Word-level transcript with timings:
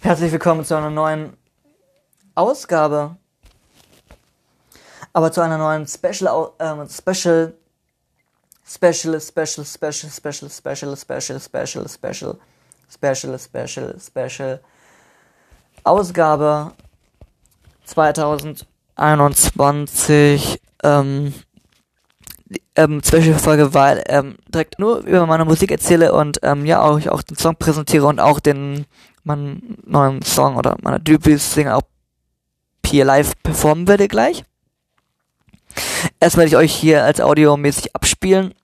Herzlich 0.00 0.30
willkommen 0.30 0.64
zu 0.64 0.76
einer 0.76 0.90
neuen 0.90 1.36
Ausgabe. 2.36 3.16
Aber 5.12 5.32
zu 5.32 5.40
einer 5.40 5.58
neuen 5.58 5.88
Special, 5.88 6.52
ähm, 6.60 6.88
Special, 6.88 7.52
Special, 8.64 9.20
Special, 9.20 9.66
Special, 9.66 10.08
Special, 10.08 10.48
Special, 10.48 10.96
Special, 10.96 11.40
Special, 11.40 11.88
Special, 11.88 12.38
Special, 12.88 13.36
Special, 13.38 13.96
Special 14.00 14.60
Ausgabe 15.82 16.74
2021, 17.84 20.60
ähm, 20.84 21.34
ähm, 22.76 23.02
Special-Folge, 23.04 23.74
weil 23.74 24.04
ähm, 24.06 24.36
direkt 24.48 24.78
nur 24.78 24.98
über 24.98 25.26
meine 25.26 25.44
Musik 25.44 25.72
erzähle 25.72 26.12
und 26.12 26.38
ähm, 26.42 26.64
ja 26.64 26.82
auch 26.82 27.04
auch 27.08 27.22
den 27.22 27.36
Song 27.36 27.56
präsentiere 27.56 28.06
und 28.06 28.20
auch 28.20 28.38
den 28.38 28.86
meinen 29.28 29.78
neuen 29.86 30.22
Song 30.22 30.56
oder 30.56 30.76
meine 30.82 30.98
Debüt-Single 30.98 31.74
auch 31.74 31.82
hier 32.84 33.04
live 33.04 33.34
performen 33.42 33.86
werde 33.86 34.08
gleich. 34.08 34.44
Erst 36.18 36.36
werde 36.36 36.48
ich 36.48 36.56
euch 36.56 36.74
hier 36.74 37.04
als 37.04 37.20
Audio-mäßig 37.20 37.94
abspielen 37.94 38.54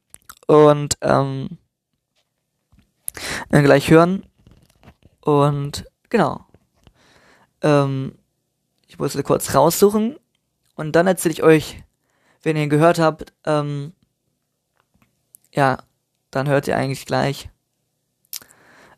und 0.46 0.96
ähm, 1.02 1.58
gleich 3.50 3.90
hören. 3.90 4.24
Und 5.20 5.84
genau. 6.08 6.46
Ähm, 7.62 8.16
ich 8.88 8.98
musste 8.98 9.22
kurz 9.22 9.54
raussuchen 9.54 10.16
und 10.74 10.92
dann 10.96 11.06
erzähle 11.06 11.34
ich 11.34 11.42
euch, 11.42 11.82
wenn 12.42 12.56
ihr 12.56 12.64
ihn 12.64 12.70
gehört 12.70 12.98
habt, 12.98 13.32
ähm, 13.44 13.92
ja, 15.52 15.82
dann 16.30 16.48
hört 16.48 16.66
ihr 16.66 16.76
eigentlich 16.76 17.06
gleich, 17.06 17.48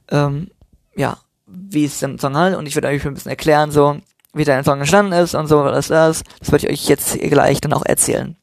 ähm, 0.08 0.50
ja, 0.94 1.18
wie 1.46 1.84
es 1.84 2.02
im 2.02 2.18
Song 2.18 2.36
halt 2.36 2.56
und 2.56 2.66
ich 2.66 2.74
werde 2.74 2.88
euch 2.88 3.06
ein 3.06 3.14
bisschen 3.14 3.30
erklären, 3.30 3.70
so, 3.70 3.98
wie 4.34 4.44
der 4.44 4.62
Song 4.64 4.80
entstanden 4.80 5.12
ist 5.12 5.34
und 5.34 5.46
so, 5.46 5.64
was 5.64 5.88
das. 5.88 6.22
Das 6.40 6.52
werde 6.52 6.66
ich 6.66 6.72
euch 6.72 6.88
jetzt 6.88 7.18
gleich 7.18 7.60
dann 7.60 7.72
auch 7.72 7.84
erzählen. 7.84 8.36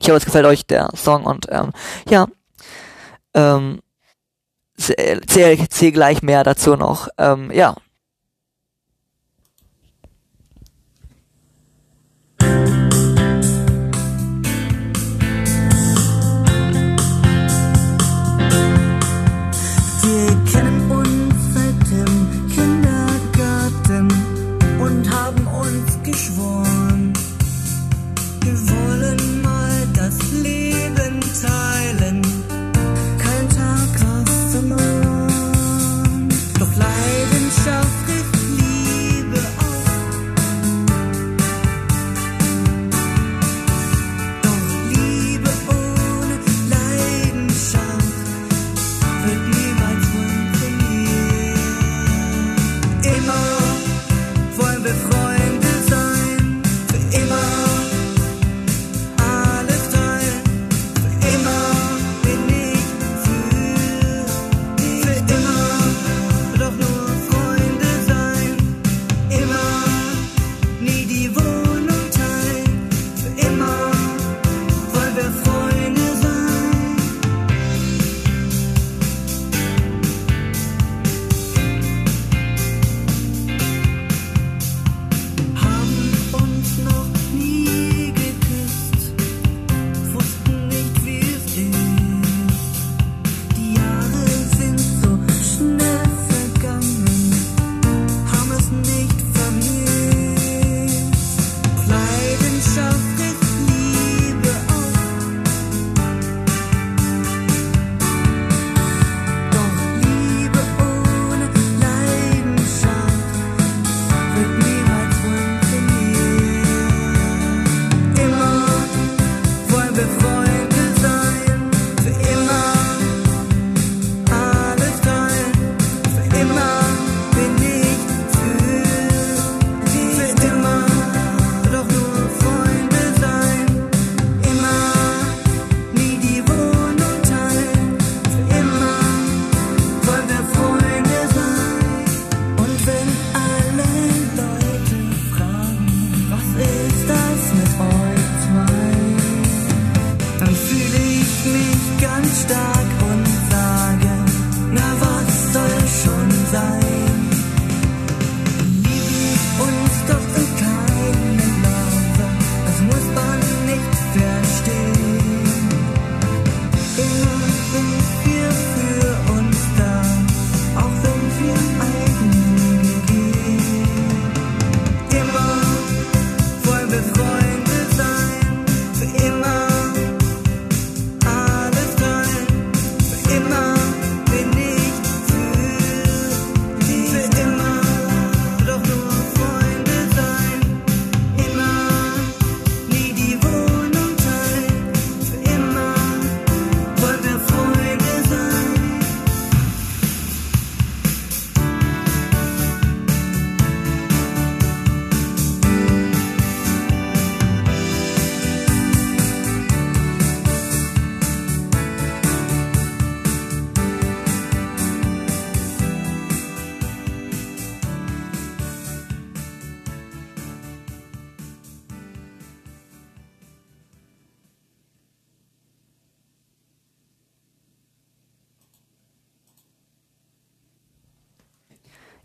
Ich 0.00 0.08
hoffe, 0.08 0.18
es 0.18 0.24
gefällt 0.24 0.46
euch 0.46 0.66
der 0.66 0.90
Song 0.96 1.24
und, 1.24 1.46
ähm, 1.50 1.72
ja, 2.08 2.26
ähm, 3.34 3.80
zähle 4.76 5.68
zähl 5.68 5.92
gleich 5.92 6.22
mehr 6.22 6.44
dazu 6.44 6.76
noch, 6.76 7.08
ähm, 7.18 7.50
ja. 7.52 7.76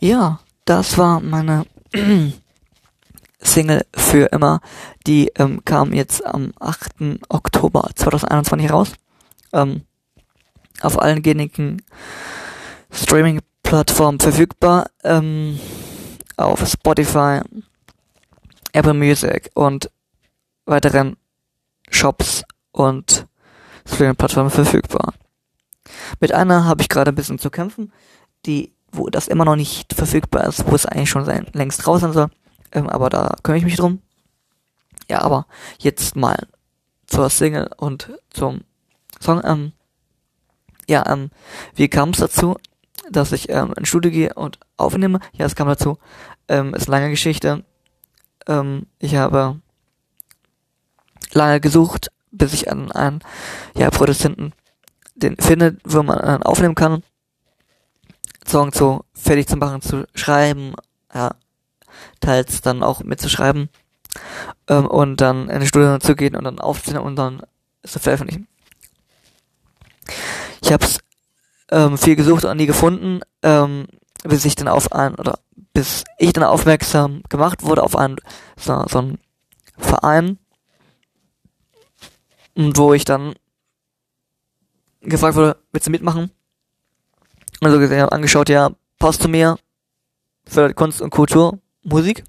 Ja, 0.03 0.39
das 0.65 0.97
war 0.97 1.21
meine 1.21 1.65
Single 3.41 3.85
für 3.95 4.25
immer. 4.33 4.59
Die 5.07 5.31
ähm, 5.35 5.63
kam 5.63 5.93
jetzt 5.93 6.25
am 6.25 6.51
8. 6.59 7.21
Oktober 7.29 7.89
2021 7.95 8.69
raus. 8.71 8.91
Ähm, 9.53 9.83
auf 10.81 11.01
allen 11.01 11.21
gängigen 11.21 11.81
Streaming-Plattformen 12.91 14.19
verfügbar. 14.19 14.89
Ähm, 15.05 15.57
auf 16.35 16.67
Spotify, 16.67 17.39
Apple 18.73 18.93
Music 18.93 19.51
und 19.53 19.89
weiteren 20.65 21.15
Shops 21.89 22.43
und 22.73 23.25
Streaming-Plattformen 23.87 24.51
verfügbar. 24.51 25.13
Mit 26.19 26.33
einer 26.33 26.65
habe 26.65 26.81
ich 26.81 26.89
gerade 26.89 27.11
ein 27.11 27.15
bisschen 27.15 27.39
zu 27.39 27.49
kämpfen, 27.49 27.93
die, 28.45 28.72
wo 28.93 29.09
das 29.09 29.27
immer 29.27 29.45
noch 29.45 29.55
nicht 29.55 29.93
verfügbar 29.93 30.45
ist, 30.45 30.65
wo 30.69 30.75
es 30.75 30.85
eigentlich 30.85 31.09
schon 31.09 31.25
sein, 31.25 31.47
längst 31.53 31.85
raus 31.87 32.01
sein 32.01 32.13
soll. 32.13 32.29
Ähm, 32.71 32.89
aber 32.89 33.09
da 33.09 33.35
kümmere 33.43 33.57
ich 33.59 33.65
mich 33.65 33.75
drum. 33.75 34.01
Ja, 35.09 35.21
aber 35.21 35.47
jetzt 35.79 36.15
mal 36.15 36.47
zur 37.07 37.29
Single 37.29 37.69
und 37.77 38.11
zum 38.29 38.61
Song. 39.19 39.41
Ähm, 39.43 39.73
ja, 40.87 41.05
ähm, 41.11 41.29
wie 41.75 41.89
kam 41.89 42.09
es 42.09 42.17
dazu, 42.17 42.55
dass 43.09 43.31
ich 43.31 43.49
ähm, 43.49 43.73
ins 43.77 43.89
Studio 43.89 44.11
gehe 44.11 44.33
und 44.33 44.59
aufnehme? 44.77 45.19
Ja, 45.33 45.45
es 45.45 45.55
kam 45.55 45.67
dazu. 45.67 45.97
Ähm, 46.47 46.73
ist 46.73 46.87
eine 46.87 46.97
lange 46.97 47.09
Geschichte. 47.09 47.63
Ähm, 48.47 48.87
ich 48.99 49.15
habe 49.15 49.59
lange 51.33 51.59
gesucht, 51.59 52.11
bis 52.31 52.53
ich 52.53 52.71
an 52.71 52.91
einen 52.91 53.21
ja, 53.75 53.89
Produzenten 53.89 54.53
den 55.15 55.37
finde, 55.37 55.77
wo 55.83 56.03
man 56.03 56.19
dann 56.19 56.43
aufnehmen 56.43 56.75
kann. 56.75 57.03
Song 58.45 58.71
zu 58.71 59.05
fertig 59.13 59.47
zu 59.47 59.57
machen, 59.57 59.81
zu 59.81 60.05
schreiben, 60.15 60.73
ja, 61.13 61.35
teils 62.19 62.61
dann 62.61 62.83
auch 62.83 63.03
mitzuschreiben 63.03 63.69
ähm, 64.67 64.87
und 64.87 65.21
dann 65.21 65.49
in 65.49 65.59
die 65.61 65.67
Studio 65.67 65.97
zu 65.99 66.15
gehen 66.15 66.35
und 66.35 66.43
dann 66.43 66.59
aufzunehmen 66.59 67.05
und 67.05 67.15
dann 67.15 67.41
zu 67.83 67.99
veröffentlichen. 67.99 68.47
Ich 70.61 70.71
habe 70.71 70.85
es 70.85 70.99
ähm, 71.71 71.97
viel 71.97 72.15
gesucht 72.15 72.45
und 72.45 72.57
nie 72.57 72.65
gefunden, 72.65 73.21
ähm, 73.41 73.87
bis 74.23 74.45
ich 74.45 74.55
dann 74.55 74.67
auf 74.67 74.91
ein 74.91 75.15
oder 75.15 75.39
bis 75.73 76.03
ich 76.17 76.33
dann 76.33 76.43
aufmerksam 76.43 77.23
gemacht 77.29 77.63
wurde 77.63 77.83
auf 77.83 77.95
einen 77.95 78.17
so, 78.55 78.85
so 78.89 78.99
einen 78.99 79.19
Verein, 79.77 80.37
wo 82.55 82.93
ich 82.93 83.05
dann 83.05 83.33
gefragt 85.01 85.35
wurde, 85.35 85.57
willst 85.71 85.87
du 85.87 85.91
mitmachen? 85.91 86.31
Also 87.63 87.79
gesehen, 87.79 88.01
habe 88.01 88.11
angeschaut, 88.11 88.49
ja, 88.49 88.71
passt 88.99 89.21
zu 89.21 89.29
mir, 89.29 89.57
für 90.45 90.73
Kunst 90.73 91.01
und 91.01 91.09
Kultur, 91.09 91.59
Musik 91.83 92.23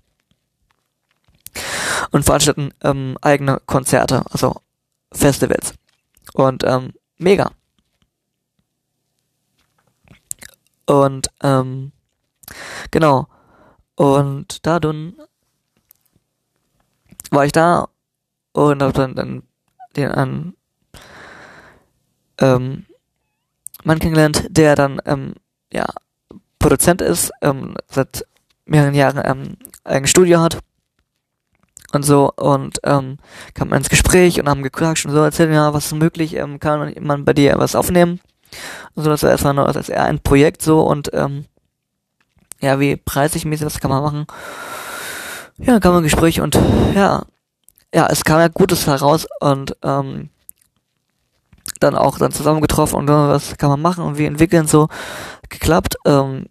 und 2.11 2.25
veranstalten 2.25 2.73
ähm, 2.83 3.17
eigene 3.21 3.61
Konzerte, 3.67 4.25
also 4.31 4.61
Festivals. 5.13 5.75
Und 6.33 6.65
ähm, 6.65 6.93
mega. 7.19 7.51
Und 10.87 11.29
ähm, 11.43 11.93
genau. 12.91 13.27
Und 13.97 14.67
da 14.67 14.81
dann 14.81 15.15
war 17.31 17.45
ich 17.45 17.53
da 17.53 17.89
und 18.53 18.83
hab 18.83 18.95
dann, 18.95 19.15
dann 19.15 19.43
den 19.97 20.11
einen 20.11 20.57
ähm, 22.39 22.87
Mann 23.85 23.99
kennengelernt, 23.99 24.47
der 24.49 24.75
dann 24.75 25.01
ähm, 25.07 25.35
ja 25.73 25.87
Produzent 26.59 27.03
ist, 27.03 27.31
ähm, 27.43 27.77
seit 27.89 28.27
mehreren 28.65 28.95
Jahren 28.95 29.21
ähm, 29.25 29.57
ein 29.85 30.07
Studio 30.07 30.41
hat 30.41 30.59
und 31.93 32.03
so 32.03 32.33
und 32.37 32.81
ähm, 32.85 33.19
kam 33.55 33.73
ins 33.73 33.91
Gespräch 33.91 34.41
und 34.41 34.49
haben 34.49 34.63
gequatscht 34.63 35.07
und 35.07 35.13
so 35.13 35.19
erzählt 35.19 35.53
ja 35.53 35.73
was 35.75 35.87
ist 35.87 35.95
möglich 35.95 36.35
ähm, 36.35 36.59
kann 36.59 36.95
man 37.01 37.25
bei 37.25 37.33
dir 37.33 37.55
was 37.59 37.77
aufnehmen? 37.77 38.21
Und 38.95 39.05
so 39.05 39.11
das 39.11 39.23
war 39.23 39.31
erstmal 39.31 39.55
nur 39.55 39.71
das 39.73 39.89
eher 39.89 40.05
ein 40.05 40.21
Projekt 40.21 40.63
so 40.63 40.81
und 40.81 41.11
ähm, 41.13 41.45
ja 42.61 42.81
wie 42.81 42.97
preisig 42.97 43.45
mäßig 43.45 43.67
was 43.67 43.81
kann 43.81 43.91
man 43.91 44.03
machen? 44.03 44.27
Ja 45.59 45.79
kam 45.81 45.97
ein 45.97 46.03
Gespräch 46.03 46.41
und 46.41 46.59
ja 46.95 47.25
ja 47.95 48.07
es 48.11 48.25
kam 48.25 48.41
ja 48.41 48.49
Gutes 48.49 48.87
heraus 48.87 49.27
und 49.41 49.77
ähm, 49.83 50.31
dann 51.81 51.97
auch 51.97 52.19
dann 52.19 52.32
zusammengetroffen 52.32 52.99
und 52.99 53.09
äh, 53.09 53.12
was 53.12 53.56
kann 53.56 53.71
man 53.71 53.82
machen 53.82 54.05
und 54.05 54.19
wie 54.19 54.26
entwickeln 54.26 54.67
so 54.67 54.88
geklappt 55.49 55.97
ähm, 56.06 56.47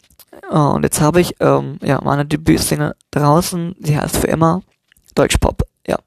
und 0.50 0.84
jetzt 0.84 1.02
habe 1.02 1.22
ich 1.22 1.36
ähm, 1.40 1.78
ja 1.82 2.00
meine 2.04 2.26
Debütsingle 2.26 2.96
draußen 3.12 3.76
die 3.80 3.98
heißt 3.98 4.18
für 4.18 4.28
immer 4.28 4.62
Deutschpop, 5.16 5.64
ja. 5.88 5.98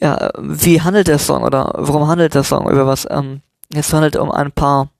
Ja, 0.00 0.30
wie 0.38 0.80
handelt 0.80 1.08
der 1.08 1.18
Song 1.18 1.42
oder 1.42 1.72
warum 1.74 2.08
handelt 2.08 2.34
der 2.34 2.42
Song 2.42 2.68
über 2.70 2.86
was? 2.86 3.06
Ähm, 3.10 3.42
es 3.72 3.92
handelt 3.92 4.16
um 4.16 4.30
ein 4.30 4.50
paar, 4.50 4.90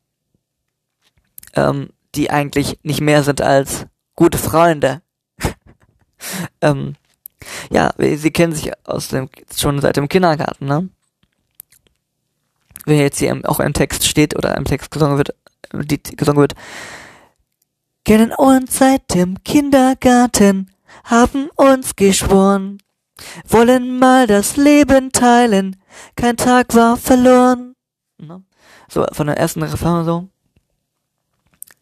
ähm, 1.55 1.91
die 2.15 2.31
eigentlich 2.31 2.79
nicht 2.83 3.01
mehr 3.01 3.23
sind 3.23 3.41
als 3.41 3.87
gute 4.15 4.39
Freunde. 4.39 5.03
ähm, 6.61 6.95
ja, 7.71 7.93
sie 7.99 8.31
kennen 8.31 8.53
sich 8.53 8.71
aus 8.87 9.09
dem 9.09 9.29
schon 9.57 9.81
seit 9.81 9.97
dem 9.97 10.09
Kindergarten, 10.09 10.67
ne? 10.67 10.89
Wenn 12.85 12.99
jetzt 12.99 13.19
hier 13.19 13.39
auch 13.45 13.61
im 13.61 13.73
Text 13.73 14.07
steht 14.07 14.37
oder 14.37 14.57
im 14.57 14.65
Text 14.65 14.91
gesungen 14.91 15.19
wird, 15.19 15.35
die 15.73 16.01
gesungen 16.17 16.41
wird, 16.41 16.55
kennen 18.05 18.33
uns 18.33 18.79
seit 18.79 19.15
dem 19.15 19.43
Kindergarten, 19.45 20.71
haben 21.05 21.49
uns 21.57 21.97
geschworen, 21.97 22.79
wollen 23.47 23.99
mal 23.99 24.27
das 24.27 24.57
Leben 24.57 25.13
teilen, 25.13 25.77
kein 26.17 26.37
Tag 26.37 26.75
war 26.75 26.97
verloren. 26.97 27.75
So, 28.89 29.07
von 29.13 29.27
der 29.27 29.39
ersten 29.39 29.63
Refrain 29.63 30.05
so. 30.05 30.29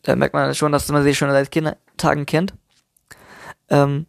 Da 0.02 0.16
merkt 0.16 0.34
man 0.34 0.54
schon, 0.54 0.72
dass 0.72 0.88
man 0.88 1.02
sie 1.02 1.14
schon 1.14 1.30
seit 1.30 1.50
Kindertagen 1.50 2.24
kennt. 2.24 2.54
Ähm, 3.68 4.06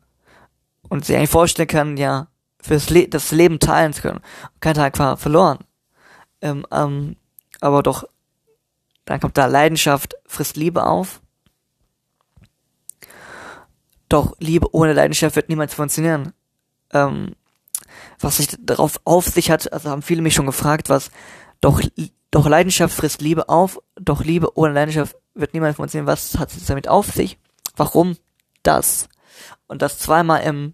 und 0.88 1.06
sich 1.06 1.16
eigentlich 1.16 1.30
vorstellen 1.30 1.68
kann, 1.68 1.98
ja, 1.98 2.28
fürs 2.62 2.90
Le 2.90 3.08
das 3.08 3.32
Leben 3.32 3.60
teilen 3.60 3.94
zu 3.94 4.02
können. 4.02 4.22
Kein 4.60 4.76
Tag 4.76 5.00
war 5.00 5.18
verloren. 5.18 5.60
Ähm, 6.42 6.66
ähm, 6.72 7.16
aber 7.60 7.84
doch, 7.84 8.08
dann 9.06 9.20
kommt 9.20 9.38
da 9.38 9.46
Leidenschaft, 9.46 10.16
frisst 10.26 10.58
Liebe 10.58 10.86
auf. 10.86 11.22
Doch 14.10 14.36
Liebe 14.40 14.74
ohne 14.76 14.94
Leidenschaft 14.94 15.36
wird 15.36 15.50
niemals 15.50 15.74
funktionieren. 15.74 16.33
Ähm, 16.92 17.36
was 18.19 18.38
sich 18.38 18.50
darauf 18.60 19.00
auf 19.06 19.26
sich 19.28 19.50
hat, 19.52 19.71
also 19.71 19.90
haben 19.90 20.02
viele 20.02 20.21
mich 20.21 20.33
schon 20.33 20.45
gefragt, 20.45 20.90
was 20.90 21.12
doch, 21.62 21.81
doch 22.31 22.48
Leidenschaft 22.48 22.95
frisst 22.95 23.21
Liebe 23.21 23.50
auf, 23.50 23.80
doch 23.95 24.24
Liebe 24.24 24.57
ohne 24.57 24.74
Leidenschaft 24.74 25.16
wird 25.33 25.54
niemals 25.54 25.78
funktionieren. 25.78 26.07
Was 26.07 26.38
hat 26.38 26.52
es 26.52 26.66
damit 26.66 26.88
auf 26.88 27.12
sich? 27.12 27.38
Warum 27.76 28.18
das? 28.64 29.07
Und 29.68 29.81
das 29.81 30.00
zweimal 30.00 30.42
im 30.44 30.74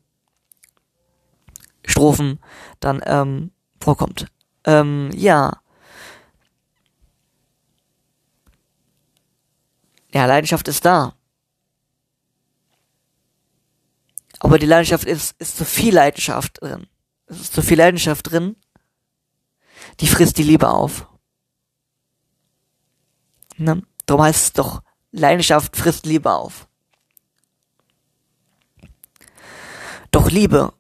Strophen 1.85 2.39
dann 2.79 3.01
ähm, 3.05 3.51
vorkommt. 3.79 4.27
Ähm, 4.67 5.09
ja. 5.15 5.61
Ja, 10.13 10.25
Leidenschaft 10.25 10.67
ist 10.67 10.83
da. 10.85 11.15
Aber 14.39 14.59
die 14.59 14.65
Leidenschaft 14.65 15.05
ist, 15.05 15.39
ist 15.39 15.57
zu 15.57 15.65
viel 15.65 15.95
Leidenschaft 15.95 16.61
drin. 16.61 16.87
Es 17.27 17.39
ist 17.39 17.53
zu 17.53 17.61
viel 17.61 17.77
Leidenschaft 17.77 18.29
drin. 18.29 18.57
Die 20.01 20.07
frisst 20.07 20.37
die 20.37 20.43
Liebe 20.43 20.69
auf. 20.69 21.07
Ne? 23.57 23.81
Darum 24.05 24.23
heißt 24.23 24.43
es 24.43 24.53
doch, 24.53 24.83
Leidenschaft 25.11 25.75
frisst 25.75 26.05
Liebe 26.05 26.31
auf. 26.31 26.67
Doch 30.11 30.29
Liebe 30.29 30.73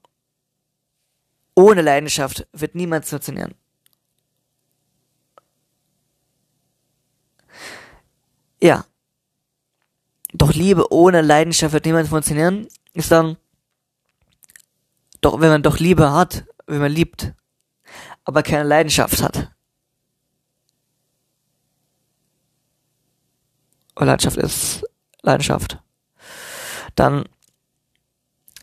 ohne 1.55 1.81
Leidenschaft 1.81 2.47
wird 2.51 2.75
niemals 2.75 3.09
funktionieren. 3.09 3.55
Ja. 8.59 8.85
Doch 10.33 10.53
Liebe 10.53 10.91
ohne 10.91 11.21
Leidenschaft 11.21 11.73
wird 11.73 11.85
niemals 11.85 12.09
funktionieren, 12.09 12.67
ist 12.93 13.11
dann 13.11 13.37
doch, 15.21 15.39
wenn 15.39 15.49
man 15.49 15.63
doch 15.63 15.79
Liebe 15.79 16.11
hat, 16.11 16.45
wenn 16.67 16.79
man 16.79 16.91
liebt, 16.91 17.33
aber 18.23 18.43
keine 18.43 18.63
Leidenschaft 18.63 19.21
hat. 19.21 19.51
Und 23.95 24.05
Leidenschaft 24.05 24.37
ist 24.37 24.83
Leidenschaft. 25.21 25.79
Dann 26.95 27.27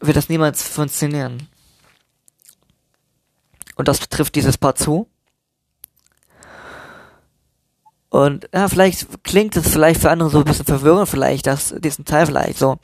wird 0.00 0.16
das 0.16 0.28
niemals 0.28 0.62
funktionieren. 0.62 1.48
Und 3.74 3.88
das 3.88 3.98
betrifft 3.98 4.34
dieses 4.36 4.58
Paar 4.58 4.76
zu. 4.76 5.10
Und 8.14 8.48
ja, 8.54 8.68
vielleicht 8.68 9.24
klingt 9.24 9.56
es 9.56 9.68
vielleicht 9.68 10.00
für 10.00 10.08
andere 10.08 10.30
so 10.30 10.38
ein 10.38 10.44
bisschen 10.44 10.66
verwirrend, 10.66 11.08
vielleicht, 11.08 11.48
dass 11.48 11.74
diesen 11.78 12.04
Teil 12.04 12.26
vielleicht 12.26 12.60
so. 12.60 12.78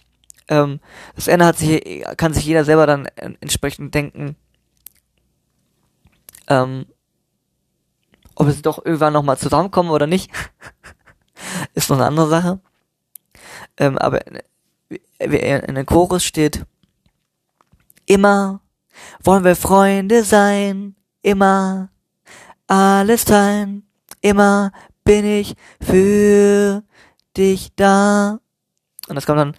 Ähm, 0.49 0.81
das 1.15 1.29
Ende 1.29 1.47
hat 1.47 1.57
sich, 1.57 2.05
kann 2.17 2.35
sich 2.35 2.45
jeder 2.45 2.65
selber 2.65 2.85
dann 2.85 3.07
entsprechend 3.41 3.95
denken, 3.95 4.35
ähm, 6.49 6.87
ob 8.35 8.49
es 8.49 8.61
doch 8.61 8.85
irgendwann 8.85 9.13
nochmal 9.13 9.39
zusammenkommen 9.39 9.91
oder 9.91 10.09
nicht, 10.09 10.33
ist 11.75 11.91
noch 11.91 11.99
eine 11.99 12.07
andere 12.07 12.29
Sache. 12.29 12.61
Ähm, 13.77 13.99
aber 13.99 14.23
in 15.21 15.75
den 15.77 15.87
Chorus 15.87 16.25
steht, 16.25 16.67
immer 18.05 18.63
wollen 19.23 19.45
wir 19.45 19.55
Freunde 19.55 20.25
sein, 20.25 20.97
immer 21.23 21.89
alles 22.67 23.27
teilen, 23.27 23.87
immer 24.23 24.73
bin 25.05 25.25
ich 25.25 25.55
für 25.81 26.83
dich 27.37 27.75
da. 27.75 28.41
Und 29.09 29.15
das 29.15 29.27
kommt 29.27 29.39
dann 29.39 29.57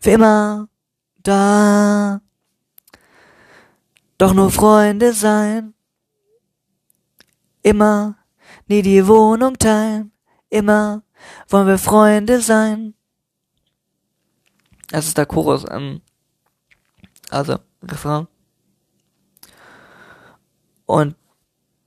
für 0.00 0.10
immer 0.10 0.68
da. 1.22 2.20
Doch 4.18 4.32
nur 4.32 4.50
Freunde 4.50 5.12
sein, 5.12 5.74
immer 7.62 8.16
nie 8.66 8.80
die 8.80 9.06
Wohnung 9.06 9.58
teilen, 9.58 10.12
immer 10.48 11.02
wollen 11.48 11.66
wir 11.66 11.78
Freunde 11.78 12.40
sein. 12.40 12.94
Das 14.88 15.06
ist 15.06 15.18
der 15.18 15.26
Chorus, 15.26 15.66
ähm, 15.70 16.00
also 17.28 17.58
Refrain. 17.82 18.26
Und 20.86 21.16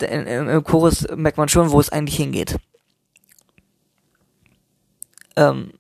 im, 0.02 0.50
im 0.50 0.64
Chorus 0.64 1.08
merkt 1.16 1.38
man 1.38 1.50
schon, 1.50 1.72
wo 1.72 1.80
es 1.80 1.90
eigentlich 1.90 2.18
hingeht. 2.18 2.58
Ähm, 5.36 5.74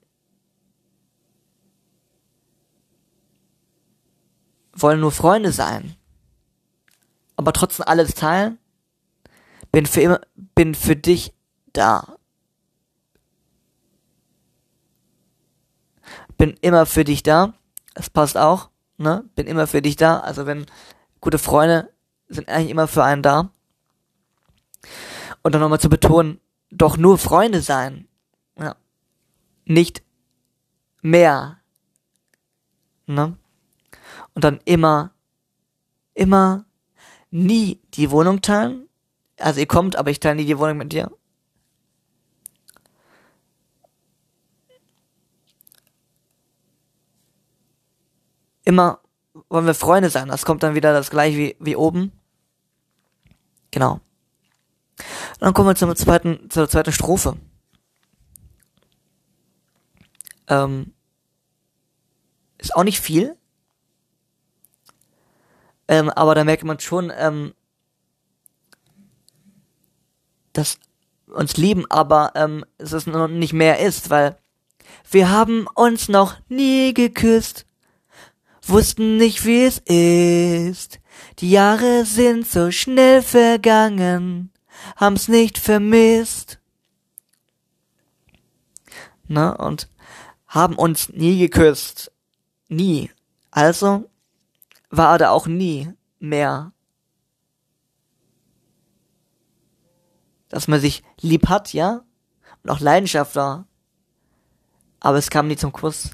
wollen 4.74 5.00
nur 5.00 5.12
Freunde 5.12 5.52
sein, 5.52 5.96
aber 7.36 7.54
trotzdem 7.54 7.86
alles 7.88 8.14
teilen. 8.14 8.58
Bin 9.72 9.86
für 9.86 10.02
immer, 10.02 10.22
bin 10.56 10.74
für 10.76 10.96
dich 10.96 11.34
da. 11.74 12.16
Bin 16.38 16.56
immer 16.62 16.86
für 16.86 17.04
dich 17.04 17.22
da. 17.22 17.54
Das 17.94 18.10
passt 18.10 18.38
auch, 18.38 18.70
ne? 18.98 19.26
Bin 19.36 19.46
immer 19.46 19.68
für 19.68 19.82
dich 19.82 19.96
da. 19.98 20.20
Also 20.22 20.46
wenn 20.46 20.66
gute 21.20 21.38
Freunde 21.38 21.92
sind 22.30 22.48
eigentlich 22.48 22.70
immer 22.72 22.88
für 22.88 23.04
einen 23.04 23.22
da. 23.22 23.52
Und 25.42 25.54
dann 25.54 25.62
nochmal 25.62 25.80
zu 25.80 25.90
betonen, 25.90 26.40
doch 26.72 26.98
nur 26.98 27.18
Freunde 27.18 27.62
sein. 27.62 28.08
Ja. 28.58 28.76
Nicht 29.66 30.04
mehr. 31.02 31.60
Ne? 33.06 33.38
Und 34.34 34.44
dann 34.44 34.60
immer, 34.66 35.14
immer, 36.14 36.66
nie 37.32 37.80
die 37.94 38.12
Wohnung 38.12 38.42
teilen. 38.42 38.88
Also 39.38 39.60
ihr 39.60 39.68
kommt, 39.68 39.96
aber 39.96 40.12
ich 40.12 40.20
teile 40.20 40.36
nie 40.36 40.46
die 40.46 40.58
Wohnung 40.58 40.78
mit 40.78 40.92
dir. 40.92 41.12
Immer 48.64 49.00
wollen 49.50 49.66
wir 49.66 49.74
Freunde 49.74 50.10
sein. 50.10 50.28
Das 50.28 50.46
kommt 50.46 50.62
dann 50.62 50.76
wieder 50.76 50.94
das 50.94 51.10
gleiche 51.10 51.38
wie, 51.38 51.56
wie 51.60 51.76
oben. 51.76 52.12
Genau. 53.72 54.00
Dann 55.40 55.54
kommen 55.54 55.70
wir 55.70 55.76
zum 55.76 55.96
zweiten, 55.96 56.50
zur 56.50 56.70
zweiten 56.70 56.92
Strophe. 56.92 57.38
Ähm, 60.48 60.94
ist 62.58 62.76
auch 62.76 62.84
nicht 62.84 63.00
viel. 63.00 63.38
Ähm, 65.88 66.10
aber 66.10 66.36
da 66.36 66.44
merkt 66.44 66.64
man 66.64 66.80
schon, 66.80 67.12
ähm, 67.18 67.54
dass 70.54 70.78
uns 71.28 71.58
lieben, 71.58 71.90
aber 71.90 72.34
ähm, 72.36 72.66
es 72.78 72.92
ist 72.92 73.08
noch 73.08 73.28
nicht 73.28 73.54
mehr 73.54 73.80
ist, 73.80 74.10
weil 74.10 74.38
wir 75.10 75.30
haben 75.30 75.68
uns 75.74 76.10
noch 76.10 76.36
nie 76.50 76.94
geküsst, 76.94 77.66
wussten 78.62 79.18
nicht, 79.18 79.46
wie 79.46 79.64
es 79.64 79.80
ist, 79.80 81.00
die 81.40 81.52
Jahre 81.52 82.06
sind 82.06 82.48
so 82.48 82.72
schnell 82.72 83.22
vergangen, 83.22 84.52
haben's 84.96 85.28
nicht 85.28 85.58
vermisst. 85.58 86.60
Na, 89.28 89.52
und 89.52 89.90
haben 90.48 90.76
uns 90.76 91.10
nie 91.10 91.38
geküsst. 91.40 92.12
Nie. 92.68 93.12
Also 93.52 94.10
war 94.90 95.18
da 95.18 95.30
auch 95.30 95.48
nie 95.48 95.94
mehr. 96.20 96.74
Dass 100.50 100.68
man 100.68 100.80
sich 100.80 101.04
lieb 101.22 101.48
hat, 101.48 101.74
ja? 101.74 102.04
Und 102.64 102.72
auch 102.72 102.80
Leidenschaft 102.80 103.36
war. 103.36 103.68
Aber 105.00 105.18
es 105.18 105.30
kam 105.30 105.48
nie 105.48 105.56
zum 105.56 105.72
Kuss. 105.72 106.12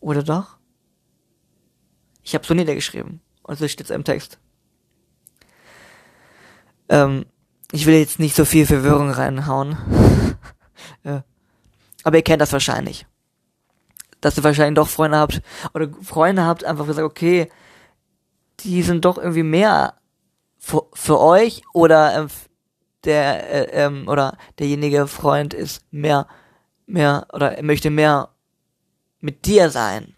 Oder 0.00 0.22
doch? 0.22 0.58
Ich 2.22 2.34
habe 2.34 2.46
so 2.46 2.54
niedergeschrieben. 2.54 3.20
Und 3.42 3.58
so 3.58 3.68
steht's 3.68 3.90
im 3.90 4.02
Text. 4.02 4.38
Ähm, 6.88 7.26
ich 7.72 7.86
will 7.86 7.94
jetzt 7.94 8.18
nicht 8.18 8.36
so 8.36 8.44
viel 8.44 8.66
Verwirrung 8.66 9.10
reinhauen. 9.10 9.76
ja. 11.04 11.24
Aber 12.04 12.16
ihr 12.16 12.22
kennt 12.22 12.40
das 12.40 12.52
wahrscheinlich. 12.52 13.06
Dass 14.20 14.36
ihr 14.36 14.44
wahrscheinlich 14.44 14.76
doch 14.76 14.88
Freunde 14.88 15.18
habt, 15.18 15.42
oder 15.74 15.88
Freunde 16.02 16.44
habt, 16.44 16.64
einfach 16.64 16.86
gesagt, 16.86 17.04
okay, 17.04 17.50
die 18.60 18.82
sind 18.82 19.04
doch 19.04 19.18
irgendwie 19.18 19.42
mehr 19.42 19.94
für, 20.58 20.86
für 20.94 21.20
euch, 21.20 21.62
oder 21.74 22.16
ähm, 22.16 22.28
der, 23.04 23.74
äh, 23.74 23.84
ähm, 23.84 24.08
oder 24.08 24.36
derjenige 24.58 25.06
Freund 25.06 25.54
ist 25.54 25.84
mehr, 25.90 26.26
mehr, 26.86 27.26
oder 27.32 27.56
er 27.56 27.64
möchte 27.64 27.90
mehr 27.90 28.30
mit 29.20 29.46
dir 29.46 29.70
sein. 29.70 30.14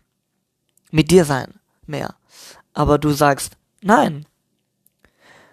Mit 0.91 1.11
dir 1.11 1.25
sein. 1.25 1.55
Mehr 1.87 2.15
aber 2.79 2.99
du 2.99 3.11
sagst, 3.11 3.57
nein. 3.83 4.25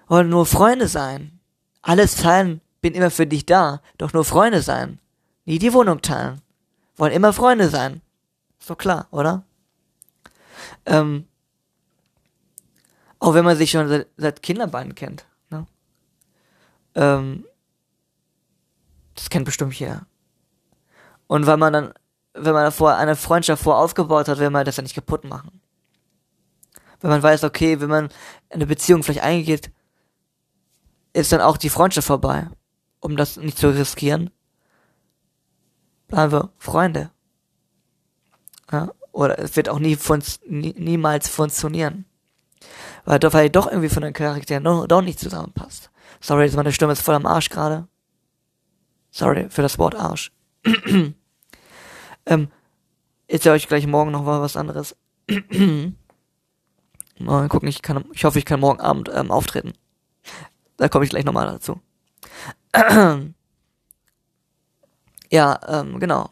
Wollen 0.07 0.29
nur 0.29 0.45
Freunde 0.45 0.87
sein. 0.87 1.39
Alles 1.81 2.15
teilen, 2.15 2.61
bin 2.81 2.93
immer 2.93 3.11
für 3.11 3.27
dich 3.27 3.45
da, 3.45 3.81
doch 3.97 4.13
nur 4.13 4.25
Freunde 4.25 4.61
sein. 4.61 4.99
Nie 5.45 5.59
die 5.59 5.73
Wohnung 5.73 6.01
teilen. 6.01 6.41
Wollen 6.97 7.13
immer 7.13 7.33
Freunde 7.33 7.69
sein. 7.69 8.01
Ist 8.59 8.69
doch 8.69 8.77
klar, 8.77 9.07
oder? 9.11 9.43
Ähm, 10.85 11.27
auch 13.19 13.33
wenn 13.33 13.45
man 13.45 13.57
sich 13.57 13.71
schon 13.71 13.87
seit, 13.87 14.07
seit 14.17 14.41
Kinderbeinen 14.41 14.95
kennt. 14.95 15.25
Ne? 15.49 15.67
Ähm, 16.95 17.45
das 19.13 19.29
kennt 19.29 19.45
bestimmt 19.45 19.73
jeder. 19.79 20.05
Und 21.27 21.45
weil 21.47 21.57
man 21.57 21.73
dann, 21.73 21.93
wenn 22.33 22.53
man 22.53 22.63
davor 22.63 22.95
eine 22.95 23.15
Freundschaft 23.15 23.63
vor 23.63 23.77
aufgebaut 23.77 24.27
hat, 24.27 24.39
will 24.39 24.49
man 24.49 24.65
das 24.65 24.77
ja 24.77 24.83
nicht 24.83 24.95
kaputt 24.95 25.23
machen 25.23 25.61
wenn 27.05 27.11
man 27.11 27.23
weiß, 27.23 27.43
okay, 27.43 27.79
wenn 27.79 27.89
man 27.89 28.09
eine 28.49 28.65
Beziehung 28.65 29.03
vielleicht 29.03 29.23
eingeht, 29.23 29.69
ist 31.15 31.31
dann 31.31 31.41
auch 31.41 31.57
die 31.57 31.69
Freundschaft 31.69 32.07
vorbei. 32.07 32.47
Um 32.99 33.15
das 33.15 33.37
nicht 33.37 33.57
zu 33.57 33.69
riskieren, 33.69 34.31
bleiben 36.07 36.31
wir 36.31 36.49
Freunde. 36.57 37.11
Ja? 38.71 38.91
Oder 39.11 39.39
es 39.39 39.55
wird 39.55 39.69
auch 39.69 39.79
nie, 39.79 39.97
nie 40.47 40.75
niemals 40.77 41.29
funktionieren. 41.29 42.05
Weil 43.05 43.19
doch, 43.19 43.33
weil 43.33 43.49
doch 43.49 43.67
irgendwie 43.67 43.89
von 43.89 44.03
den 44.03 44.13
Charakteren 44.13 44.63
doch, 44.63 44.87
doch 44.87 45.01
nicht 45.01 45.19
zusammenpasst. 45.19 45.91
Sorry, 46.19 46.49
meine 46.51 46.73
Stimme 46.73 46.93
ist 46.93 47.01
voll 47.01 47.15
am 47.15 47.25
Arsch 47.25 47.49
gerade. 47.49 47.87
Sorry 49.11 49.47
für 49.49 49.61
das 49.61 49.77
Wort 49.77 49.95
Arsch. 49.95 50.33
ähm, 52.25 52.47
erzähl 53.27 53.51
euch 53.51 53.67
gleich 53.67 53.87
morgen 53.87 54.11
noch 54.11 54.23
mal 54.23 54.41
was 54.41 54.57
anderes. 54.57 54.95
Mal 57.17 57.47
gucken, 57.47 57.69
ich 57.69 57.81
kann, 57.81 58.03
ich 58.11 58.25
hoffe, 58.25 58.39
ich 58.39 58.45
kann 58.45 58.59
morgen 58.59 58.81
Abend 58.81 59.09
ähm, 59.13 59.31
auftreten. 59.31 59.71
Da 60.77 60.89
komme 60.89 61.05
ich 61.05 61.11
gleich 61.11 61.25
nochmal 61.25 61.47
dazu. 61.47 61.79
ja, 65.31 65.59
ähm, 65.67 65.99
genau. 65.99 66.29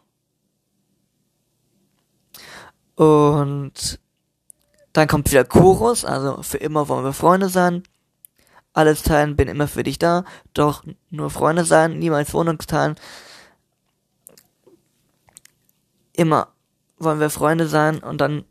Und 2.95 3.99
dann 4.93 5.07
kommt 5.07 5.31
wieder 5.31 5.45
Chorus, 5.45 6.05
also 6.05 6.43
für 6.43 6.57
immer 6.57 6.87
wollen 6.87 7.05
wir 7.05 7.13
Freunde 7.13 7.49
sein. 7.49 7.83
Alles 8.73 9.03
teilen, 9.03 9.35
bin 9.35 9.47
immer 9.47 9.67
für 9.67 9.83
dich 9.83 9.99
da. 9.99 10.25
Doch 10.53 10.83
nur 11.09 11.29
Freunde 11.29 11.65
sein, 11.65 11.99
niemals 11.99 12.33
Wohnungsteilen. 12.33 12.95
Immer 16.13 16.49
wollen 16.97 17.19
wir 17.19 17.29
Freunde 17.29 17.67
sein 17.67 17.99
und 18.03 18.19
dann 18.19 18.45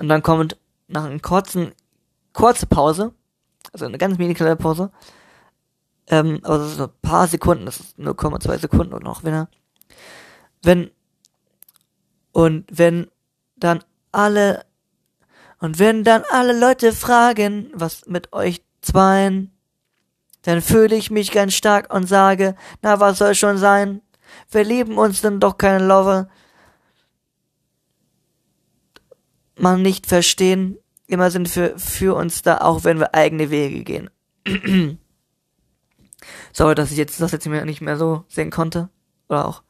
und 0.00 0.08
dann 0.08 0.22
kommt 0.22 0.56
nach 0.88 1.04
einer 1.04 1.20
kurzen, 1.20 1.72
kurze 2.32 2.66
Pause, 2.66 3.12
also 3.72 3.84
eine 3.84 3.98
ganz 3.98 4.16
mini 4.16 4.32
kleine 4.32 4.56
Pause, 4.56 4.90
Ähm, 6.10 6.40
aber 6.42 6.58
das 6.58 6.72
ist 6.72 6.80
ein 6.80 6.90
paar 7.02 7.28
Sekunden, 7.28 7.66
das 7.66 7.78
ist 7.78 7.98
0,2 7.98 8.58
Sekunden 8.58 8.92
und 8.92 9.04
noch, 9.04 9.22
wenn 9.22 9.32
er, 9.32 9.48
wenn, 10.62 10.90
und 12.32 12.66
wenn 12.68 13.08
dann 13.56 13.84
alle, 14.10 14.66
und 15.60 15.78
wenn 15.78 16.02
dann 16.02 16.24
alle 16.32 16.58
Leute 16.58 16.92
fragen, 16.92 17.70
was 17.74 18.06
mit 18.06 18.32
euch 18.32 18.60
zweien, 18.82 19.52
dann 20.42 20.62
fühle 20.62 20.96
ich 20.96 21.12
mich 21.12 21.30
ganz 21.30 21.54
stark 21.54 21.94
und 21.94 22.08
sage, 22.08 22.56
na, 22.82 22.98
was 22.98 23.18
soll 23.18 23.36
schon 23.36 23.56
sein? 23.56 24.02
Wir 24.50 24.64
lieben 24.64 24.98
uns 24.98 25.20
denn 25.20 25.38
doch 25.38 25.58
keine 25.58 25.86
Lover. 25.86 26.28
Man 29.56 29.82
nicht 29.82 30.06
verstehen, 30.06 30.76
immer 31.06 31.30
sind 31.30 31.54
wir 31.54 31.78
für 31.78 32.16
uns 32.16 32.42
da, 32.42 32.58
auch 32.58 32.82
wenn 32.82 32.98
wir 32.98 33.14
eigene 33.14 33.50
Wege 33.50 33.84
gehen. 33.84 34.10
Sorry, 36.52 36.74
dass 36.74 36.90
ich 36.90 36.98
jetzt 36.98 37.20
das 37.20 37.32
jetzt 37.32 37.46
nicht 37.46 37.80
mehr 37.80 37.96
so 37.96 38.24
sehen 38.28 38.50
konnte. 38.50 38.88
Oder 39.28 39.46
auch, 39.46 39.62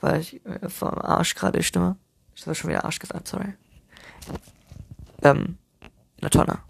weil 0.00 0.20
ich 0.20 0.44
äh, 0.46 0.68
vom 0.68 0.98
Arsch 0.98 1.34
gerade 1.34 1.62
Stimme. 1.62 1.96
Ich 2.34 2.46
habe 2.46 2.54
schon 2.54 2.70
wieder 2.70 2.84
Arsch 2.84 2.98
gesagt, 2.98 3.28
sorry. 3.28 3.54
Ähm, 5.22 5.58
Tonne. 6.30 6.60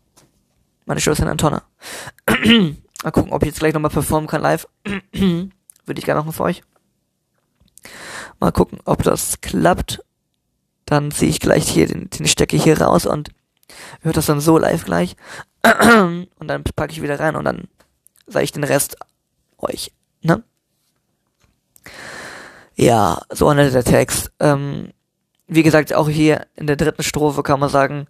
Meine 0.86 1.00
eine 1.00 1.36
Tonne. 1.36 1.62
mal 3.02 3.10
gucken, 3.12 3.32
ob 3.32 3.42
ich 3.42 3.48
jetzt 3.48 3.58
gleich 3.58 3.74
nochmal 3.74 3.90
performen 3.90 4.26
kann 4.26 4.40
live. 4.40 4.66
Würde 5.12 5.98
ich 5.98 6.04
gerne 6.04 6.20
machen 6.20 6.32
für 6.32 6.44
euch. 6.44 6.62
Mal 8.40 8.52
gucken, 8.52 8.78
ob 8.84 9.02
das 9.02 9.40
klappt. 9.42 10.02
Dann 10.86 11.10
ziehe 11.10 11.30
ich 11.30 11.40
gleich 11.40 11.68
hier 11.68 11.86
den, 11.86 12.08
den 12.08 12.26
Stecker 12.26 12.56
hier 12.56 12.80
raus 12.80 13.04
und 13.04 13.30
hört 14.00 14.16
das 14.16 14.26
dann 14.26 14.40
so 14.40 14.56
live 14.56 14.86
gleich. 14.86 15.16
und 15.62 16.48
dann 16.48 16.64
packe 16.64 16.92
ich 16.92 17.02
wieder 17.02 17.20
rein 17.20 17.36
und 17.36 17.44
dann 17.44 17.68
sage 18.26 18.44
ich 18.44 18.52
den 18.52 18.64
Rest 18.64 18.96
euch. 19.58 19.92
Ne? 20.22 20.42
Ja, 22.76 23.20
so 23.30 23.50
handelt 23.50 23.74
der 23.74 23.84
Text. 23.84 24.30
Ähm, 24.38 24.92
wie 25.46 25.62
gesagt, 25.62 25.92
auch 25.94 26.08
hier 26.08 26.46
in 26.54 26.66
der 26.66 26.76
dritten 26.76 27.02
Strophe 27.02 27.42
kann 27.42 27.60
man 27.60 27.70
sagen, 27.70 28.06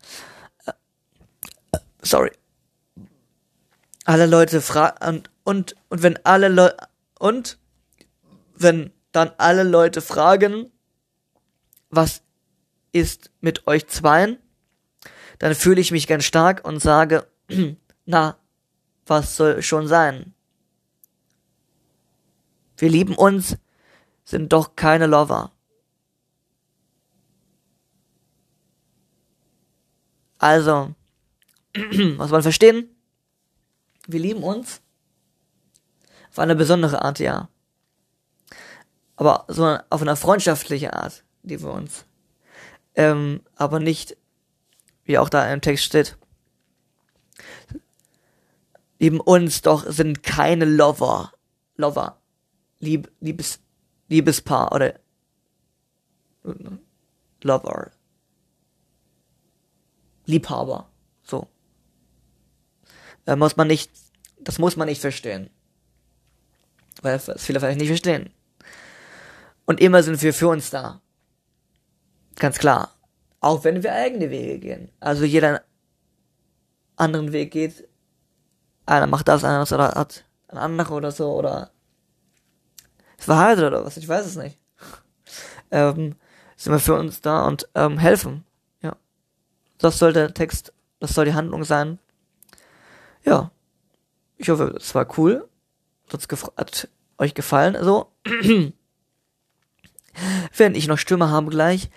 äh, 0.66 0.72
sorry. 2.02 2.32
Alle 4.04 4.26
Leute 4.26 4.60
fragen 4.60 5.06
und, 5.06 5.30
und 5.44 5.76
und 5.88 6.02
wenn 6.02 6.18
alle 6.24 6.48
Leute 6.48 6.76
und 7.18 7.58
wenn 8.54 8.92
dann 9.12 9.30
alle 9.38 9.62
Leute 9.62 10.00
fragen, 10.00 10.70
was 11.90 12.22
ist 12.92 13.30
mit 13.40 13.66
euch 13.66 13.86
zweien, 13.86 14.38
dann 15.38 15.54
fühle 15.54 15.80
ich 15.80 15.92
mich 15.92 16.06
ganz 16.06 16.24
stark 16.24 16.66
und 16.66 16.80
sage, 16.80 17.26
na, 18.06 18.36
was 19.06 19.36
soll 19.36 19.62
schon 19.62 19.86
sein? 19.86 20.34
Wir 22.78 22.88
lieben 22.88 23.16
uns, 23.16 23.56
sind 24.24 24.52
doch 24.52 24.76
keine 24.76 25.06
Lover. 25.06 25.52
Also, 30.38 30.94
was 31.74 32.30
man 32.30 32.42
verstehen? 32.42 32.88
Wir 34.06 34.20
lieben 34.20 34.44
uns. 34.44 34.80
Auf 36.30 36.38
eine 36.38 36.54
besondere 36.54 37.02
Art, 37.02 37.18
ja. 37.18 37.48
Aber 39.16 39.44
so 39.48 39.78
auf 39.90 40.00
eine 40.00 40.14
freundschaftliche 40.14 40.92
Art 40.92 41.24
lieben 41.42 41.64
wir 41.64 41.72
uns. 41.72 42.04
Ähm, 42.94 43.42
aber 43.56 43.80
nicht, 43.80 44.16
wie 45.04 45.18
auch 45.18 45.28
da 45.28 45.52
im 45.52 45.60
Text 45.60 45.84
steht, 45.84 46.16
lieben 49.00 49.18
uns, 49.18 49.62
doch 49.62 49.84
sind 49.90 50.22
keine 50.22 50.64
Lover. 50.64 51.32
Lover. 51.76 52.17
Lieb, 52.80 53.10
Liebes, 53.20 53.60
Liebespaar 54.08 54.72
oder 54.72 54.94
Lover. 57.42 57.90
Liebhaber. 60.26 60.88
So. 61.22 61.48
Da 63.24 63.36
muss 63.36 63.56
man 63.56 63.68
nicht, 63.68 63.90
das 64.40 64.58
muss 64.58 64.76
man 64.76 64.88
nicht 64.88 65.00
verstehen. 65.00 65.50
Weil 67.02 67.18
das 67.18 67.42
viele 67.42 67.60
vielleicht 67.60 67.78
nicht 67.78 67.88
verstehen. 67.88 68.30
Und 69.66 69.80
immer 69.80 70.02
sind 70.02 70.20
wir 70.22 70.32
für 70.32 70.48
uns 70.48 70.70
da. 70.70 71.00
Ganz 72.36 72.58
klar. 72.58 72.94
Auch 73.40 73.64
wenn 73.64 73.82
wir 73.82 73.92
eigene 73.92 74.30
Wege 74.30 74.58
gehen. 74.58 74.92
Also 75.00 75.24
jeder 75.24 75.62
anderen 76.96 77.32
Weg 77.32 77.52
geht. 77.52 77.88
Einer 78.86 79.06
macht 79.06 79.28
das, 79.28 79.44
einer 79.44 79.62
oder 79.62 79.92
hat 79.94 80.24
ein 80.48 80.58
anderer 80.58 80.96
oder 80.96 81.12
so, 81.12 81.32
oder 81.34 81.70
verheiratet 83.18 83.64
oder 83.64 83.84
was, 83.84 83.96
ich 83.96 84.08
weiß 84.08 84.26
es 84.26 84.36
nicht. 84.36 84.58
Ähm, 85.70 86.14
sind 86.56 86.72
wir 86.72 86.78
für 86.78 86.94
uns 86.94 87.20
da 87.20 87.46
und 87.46 87.68
ähm, 87.74 87.98
helfen. 87.98 88.44
Ja. 88.82 88.96
Das 89.78 89.98
soll 89.98 90.12
der 90.12 90.32
Text, 90.32 90.72
das 91.00 91.14
soll 91.14 91.26
die 91.26 91.34
Handlung 91.34 91.64
sein. 91.64 91.98
Ja. 93.24 93.50
Ich 94.38 94.48
hoffe, 94.48 94.74
es 94.76 94.94
war 94.94 95.06
cool. 95.18 95.48
Hat 96.10 96.88
euch 97.18 97.34
gefallen. 97.34 97.76
Also, 97.76 98.10
wenn 100.56 100.74
ich 100.74 100.88
noch 100.88 100.98
Stürme 100.98 101.30
habe 101.30 101.50
gleich, 101.50 101.90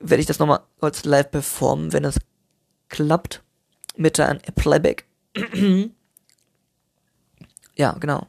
werde 0.00 0.20
ich 0.20 0.26
das 0.26 0.38
nochmal 0.38 0.60
kurz 0.80 1.04
live 1.04 1.30
performen, 1.30 1.92
wenn 1.92 2.04
es 2.04 2.18
klappt. 2.88 3.42
Mit 3.96 4.18
einem 4.18 4.40
Playback. 4.56 5.04
ja, 7.76 7.92
genau. 7.92 8.26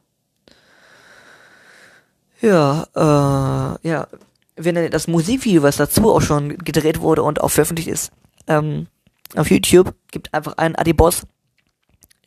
Ja, 2.45 2.85
äh, 2.95 3.87
ja. 3.89 4.07
Wenn 4.55 4.91
das 4.91 5.07
Musikvideo, 5.07 5.63
was 5.63 5.77
dazu 5.77 6.13
auch 6.13 6.21
schon 6.21 6.57
gedreht 6.59 7.01
wurde 7.01 7.23
und 7.23 7.41
auch 7.41 7.49
veröffentlicht 7.49 7.89
ist, 7.89 8.11
ähm, 8.47 8.87
auf 9.35 9.49
YouTube, 9.49 9.95
gibt 10.11 10.33
einfach 10.33 10.55
einen 10.57 10.75
Adibos 10.75 11.23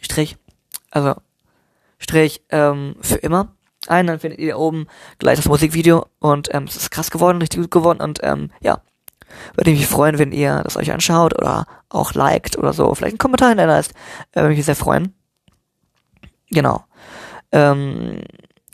Strich, 0.00 0.36
also 0.90 1.14
Strich, 1.98 2.42
ähm, 2.50 2.96
für 3.00 3.14
immer 3.14 3.54
ein, 3.86 4.08
dann 4.08 4.18
findet 4.18 4.40
ihr 4.40 4.58
oben 4.58 4.88
gleich 5.18 5.36
das 5.36 5.46
Musikvideo 5.46 6.06
und 6.18 6.52
ähm, 6.52 6.64
es 6.64 6.76
ist 6.76 6.90
krass 6.90 7.10
geworden, 7.10 7.38
richtig 7.38 7.60
gut 7.62 7.70
geworden 7.70 8.00
und 8.02 8.18
ähm, 8.24 8.50
ja, 8.60 8.82
würde 9.54 9.70
mich 9.70 9.86
freuen, 9.86 10.18
wenn 10.18 10.32
ihr 10.32 10.62
das 10.64 10.76
euch 10.76 10.90
anschaut 10.92 11.38
oder 11.38 11.66
auch 11.88 12.12
liked 12.12 12.58
oder 12.58 12.72
so, 12.72 12.92
vielleicht 12.94 13.12
einen 13.12 13.18
Kommentar 13.18 13.50
hinterlasst, 13.50 13.92
äh, 14.32 14.42
würde 14.42 14.56
mich 14.56 14.64
sehr 14.66 14.76
freuen. 14.76 15.14
Genau. 16.50 16.84
Ähm, 17.52 18.22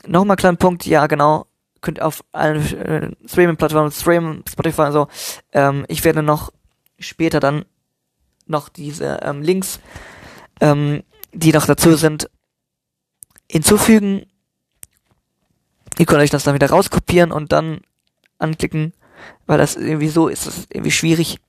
Nochmal 0.07 0.35
kleinen 0.35 0.57
Punkt, 0.57 0.85
ja 0.85 1.07
genau, 1.07 1.47
könnt 1.81 2.01
auf 2.01 2.23
allen 2.31 2.61
äh, 2.77 3.11
Streaming-Plattformen 3.27 3.91
streamen, 3.91 4.43
Spotify 4.49 4.81
und 4.81 4.91
so. 4.91 5.07
Ähm, 5.53 5.85
ich 5.87 6.03
werde 6.03 6.23
noch 6.23 6.51
später 6.99 7.39
dann 7.39 7.65
noch 8.47 8.69
diese 8.69 9.19
ähm, 9.23 9.41
Links, 9.41 9.79
ähm, 10.61 11.03
die 11.33 11.51
noch 11.51 11.65
dazu 11.65 11.95
sind, 11.95 12.29
hinzufügen. 13.49 14.25
Ihr 15.97 16.05
könnt 16.05 16.21
euch 16.21 16.29
das 16.29 16.43
dann 16.43 16.55
wieder 16.55 16.69
rauskopieren 16.69 17.31
und 17.31 17.51
dann 17.51 17.81
anklicken, 18.37 18.93
weil 19.45 19.57
das 19.57 19.75
irgendwie 19.75 20.09
so 20.09 20.27
ist, 20.27 20.45
das 20.45 20.57
ist 20.57 20.73
irgendwie 20.73 20.91
schwierig. 20.91 21.39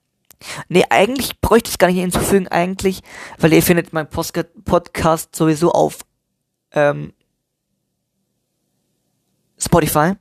Nee, 0.69 0.85
eigentlich 0.89 1.41
bräuchte 1.41 1.69
ich 1.69 1.73
es 1.73 1.77
gar 1.79 1.87
nicht 1.87 1.99
hinzufügen, 1.99 2.47
eigentlich, 2.47 3.01
weil 3.39 3.53
ihr 3.53 3.63
findet 3.63 3.91
meinen 3.91 4.07
Podcast 4.07 5.35
sowieso 5.35 5.71
auf 5.71 5.99
ähm, 6.71 7.13
Spotify 9.57 10.13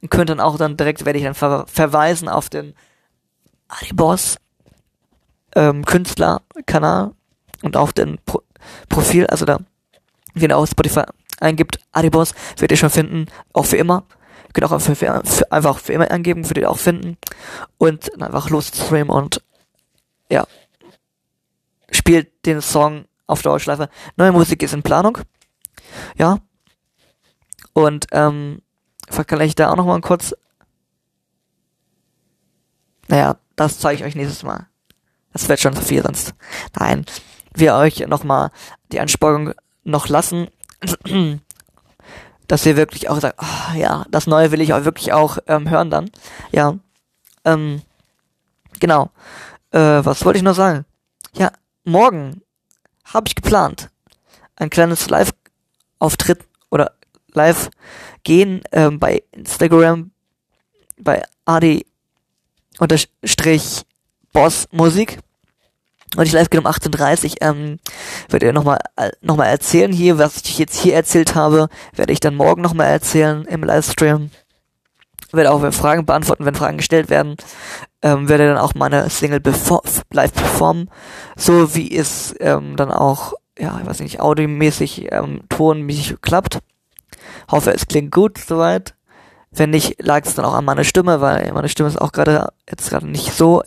und 0.00 0.10
könnt 0.10 0.30
dann 0.30 0.40
auch 0.40 0.56
dann 0.56 0.76
direkt 0.76 1.04
werde 1.04 1.18
ich 1.18 1.24
dann 1.24 1.34
ver 1.34 1.66
verweisen 1.66 2.28
auf 2.28 2.48
den 2.48 2.74
Adibos 3.68 4.36
ähm, 5.54 5.84
Künstlerkanal 5.84 7.12
und 7.62 7.76
auf 7.76 7.92
den 7.92 8.18
Pro 8.24 8.42
Profil, 8.88 9.26
also 9.26 9.44
da 9.44 9.58
wenn 10.34 10.50
ihr 10.50 10.58
auf 10.58 10.68
Spotify 10.68 11.02
eingibt 11.40 11.78
Adibos, 11.92 12.34
werdet 12.56 12.72
ihr 12.72 12.76
schon 12.76 12.90
finden, 12.90 13.26
auch 13.52 13.64
für 13.64 13.76
immer. 13.76 14.04
Ihr 14.46 14.52
könnt 14.52 14.72
auch 14.72 14.80
für, 14.80 14.94
für, 14.94 15.22
für, 15.24 15.52
einfach 15.52 15.78
für 15.78 15.92
immer 15.92 16.10
eingeben, 16.10 16.44
werdet 16.44 16.58
ihr 16.58 16.70
auch 16.70 16.78
finden 16.78 17.16
und 17.78 18.10
dann 18.12 18.22
einfach 18.22 18.50
los 18.50 18.68
streamen 18.68 19.10
und 19.10 19.42
ja 20.30 20.46
spielt 21.90 22.46
den 22.46 22.60
Song 22.60 23.06
auf 23.26 23.42
Dauerschleife. 23.42 23.88
Neue 24.16 24.32
Musik 24.32 24.62
ist 24.62 24.74
in 24.74 24.82
Planung. 24.82 25.18
Ja, 26.16 26.38
und 27.76 28.06
ähm, 28.12 28.62
vergleiche 29.06 29.48
ich 29.48 29.54
da 29.54 29.70
auch 29.70 29.76
nochmal 29.76 30.00
kurz. 30.00 30.34
Naja, 33.08 33.36
das 33.54 33.78
zeige 33.78 34.00
ich 34.00 34.04
euch 34.04 34.14
nächstes 34.14 34.42
Mal. 34.44 34.66
Das 35.34 35.46
wird 35.46 35.60
schon 35.60 35.76
zu 35.76 35.82
viel 35.82 36.02
sonst. 36.02 36.32
Nein, 36.78 37.04
wir 37.52 37.74
euch 37.74 37.98
nochmal 38.06 38.50
die 38.92 38.98
Anspornung 38.98 39.52
noch 39.84 40.08
lassen, 40.08 40.48
dass 42.48 42.64
ihr 42.64 42.78
wirklich 42.78 43.10
auch 43.10 43.20
sagt, 43.20 43.42
oh, 43.42 43.76
ja, 43.76 44.06
das 44.10 44.26
Neue 44.26 44.52
will 44.52 44.62
ich 44.62 44.72
auch 44.72 44.86
wirklich 44.86 45.12
auch 45.12 45.36
ähm, 45.46 45.68
hören 45.68 45.90
dann. 45.90 46.10
Ja, 46.52 46.78
ähm, 47.44 47.82
genau. 48.80 49.10
Äh, 49.70 50.02
was 50.02 50.24
wollte 50.24 50.38
ich 50.38 50.42
noch 50.42 50.54
sagen? 50.54 50.86
Ja, 51.34 51.52
morgen 51.84 52.40
habe 53.04 53.28
ich 53.28 53.34
geplant, 53.34 53.90
ein 54.56 54.70
kleines 54.70 55.10
Live-Auftritt 55.10 56.42
live 57.36 57.70
gehen 58.24 58.62
ähm, 58.72 58.98
bei 58.98 59.22
Instagram 59.30 60.10
bei 60.98 61.22
Adi 61.44 61.86
unterstrich 62.78 63.82
Boss 64.32 64.68
Musik. 64.72 65.18
Und 66.16 66.24
ich 66.24 66.32
live 66.32 66.50
gehe 66.50 66.60
um 66.60 66.66
18.30 66.66 67.36
ähm, 67.40 67.78
werde 68.28 68.46
ich 68.46 68.52
nochmal 68.52 68.78
äh, 68.96 69.10
noch 69.20 69.36
mal 69.36 69.46
erzählen 69.46 69.92
hier, 69.92 70.18
was 70.18 70.36
ich 70.36 70.58
jetzt 70.58 70.78
hier 70.78 70.94
erzählt 70.94 71.34
habe, 71.34 71.68
werde 71.94 72.12
ich 72.12 72.20
dann 72.20 72.34
morgen 72.34 72.62
nochmal 72.62 72.86
erzählen 72.88 73.44
im 73.44 73.62
Livestream. 73.62 74.30
Werde 75.32 75.50
auch 75.50 75.72
Fragen 75.72 76.06
beantworten, 76.06 76.44
wenn 76.44 76.54
Fragen 76.54 76.78
gestellt 76.78 77.10
werden. 77.10 77.36
Ähm, 78.00 78.28
werde 78.28 78.46
dann 78.46 78.58
auch 78.58 78.74
meine 78.74 79.10
Single 79.10 79.42
live 80.12 80.32
performen, 80.32 80.88
so 81.36 81.74
wie 81.74 81.94
es 81.94 82.34
ähm, 82.38 82.76
dann 82.76 82.92
auch, 82.92 83.34
ja, 83.58 83.78
ich 83.80 83.86
weiß 83.86 84.00
nicht, 84.00 84.20
audiomäßig, 84.20 85.12
ähm, 85.12 85.40
tonmäßig 85.48 86.20
klappt. 86.22 86.60
Hoffe, 87.48 87.72
es 87.72 87.86
klingt 87.86 88.12
gut 88.12 88.38
soweit. 88.38 88.94
Wenn 89.50 89.70
nicht, 89.70 90.02
lag 90.02 90.24
es 90.24 90.34
dann 90.34 90.44
auch 90.44 90.54
an 90.54 90.64
meiner 90.64 90.84
Stimme, 90.84 91.20
weil 91.20 91.52
meine 91.52 91.68
Stimme 91.68 91.88
ist 91.88 92.00
auch 92.00 92.12
gerade 92.12 92.52
jetzt 92.68 92.90
gerade 92.90 93.06
nicht 93.06 93.32
so 93.32 93.62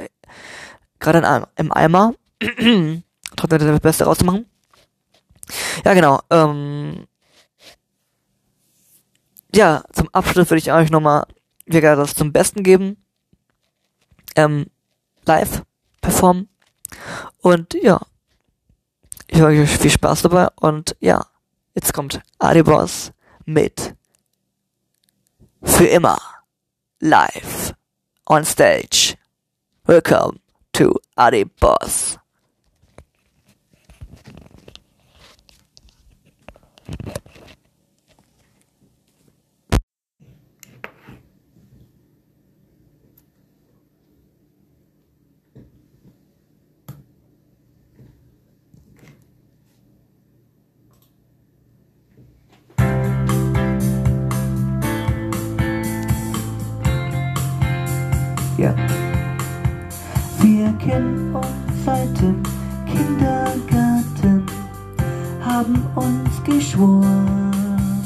gerade 0.99 1.47
im 1.55 1.71
Eimer. 1.71 2.13
Trotzdem 3.35 3.59
das 3.59 3.79
Beste 3.79 4.05
rauszumachen. 4.05 4.45
Ja, 5.83 5.93
genau. 5.93 6.19
Ähm, 6.29 7.07
ja, 9.55 9.83
zum 9.93 10.09
Abschluss 10.09 10.49
würde 10.49 10.59
ich 10.59 10.71
euch 10.71 10.91
nochmal 10.91 11.25
wie 11.69 11.81
gesagt, 11.81 11.99
das 11.99 12.15
zum 12.15 12.33
Besten 12.33 12.63
geben. 12.63 12.97
Ähm, 14.35 14.65
live 15.25 15.63
performen. 16.01 16.49
Und 17.41 17.75
ja, 17.75 18.01
ich 19.27 19.39
wünsche 19.39 19.61
euch 19.61 19.77
viel 19.77 19.91
Spaß 19.91 20.23
dabei. 20.23 20.47
Und 20.55 20.95
ja, 20.99 21.25
jetzt 21.75 21.93
kommt 21.93 22.21
Adibos 22.39 23.11
mit 23.49 23.95
für 25.63 25.87
immer 25.87 26.19
live 26.99 27.73
on 28.27 28.45
stage. 28.45 29.15
Welcome 29.85 30.39
to 30.73 30.99
Adibos. 31.17 32.19
Ja. 58.59 58.75
Wir 60.41 60.71
kennen 60.73 61.33
uns 61.33 61.85
seit 61.85 62.21
dem 62.21 62.43
Kindergarten, 62.85 64.45
haben 65.41 65.81
uns 65.95 66.43
geschworen, 66.43 68.03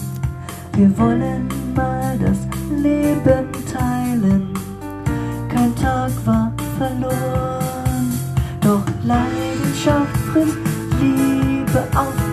wir 0.76 0.98
wollen 0.98 1.48
mal 1.76 2.18
das 2.20 2.38
Leben 2.70 3.48
teilen. 3.72 4.54
Kein 5.50 5.76
Tag 5.76 6.12
war 6.26 6.52
verloren, 6.78 8.14
doch 8.62 8.84
Leidenschaft 9.04 10.18
frisst 10.32 10.58
Liebe 11.00 11.84
auf. 11.96 12.33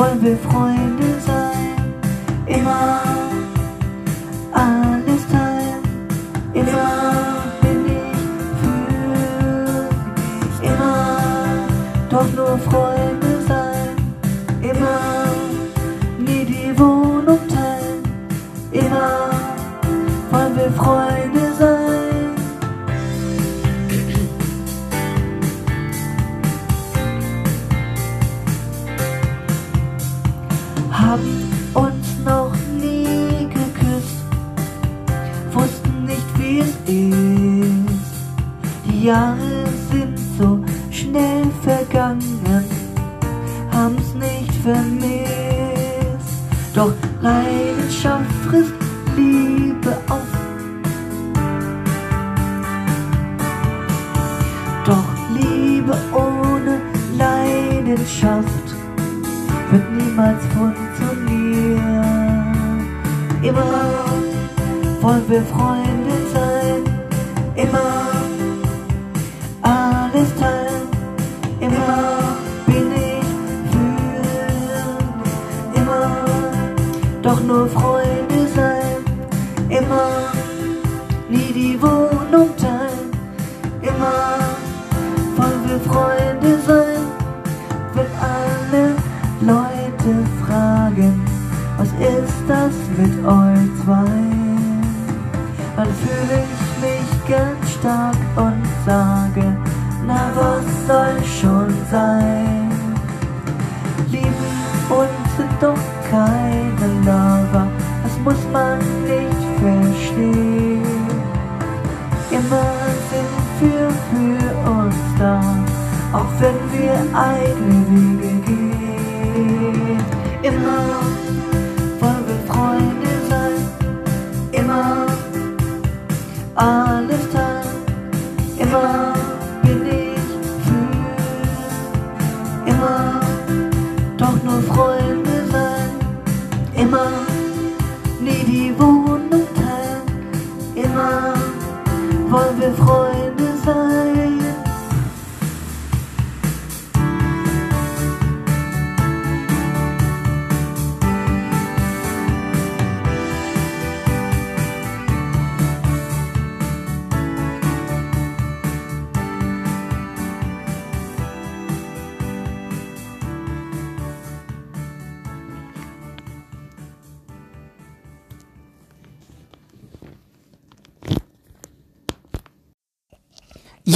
Wollen 0.00 0.22
wir 0.22 0.36
Freunde 0.38 1.20
sein, 1.26 1.76
immer 2.46 3.02
alles 4.50 5.22
teilen, 5.30 5.82
immer 6.54 7.44
bin 7.60 7.84
ich 7.84 8.18
für, 8.60 9.88
immer 10.68 11.06
doch 12.08 12.32
nur 12.32 12.58
Freunde 12.70 13.42
sein, 13.46 13.94
immer 14.62 15.26
nie 16.18 16.46
die 16.46 16.78
Wohnung 16.78 17.40
teilen, 17.46 18.02
immer 18.72 19.19